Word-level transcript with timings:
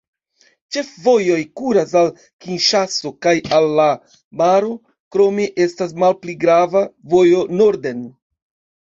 Ĉefvojoj 0.75 1.41
kuras 1.59 1.91
al 1.99 2.07
Kinŝaso 2.45 3.11
kaj 3.25 3.33
al 3.57 3.67
la 3.81 3.85
maro, 4.41 4.71
krome 5.17 5.45
estas 5.67 5.95
malpli 6.05 6.37
grava 6.45 6.83
vojo 7.13 7.45
norden. 7.61 8.01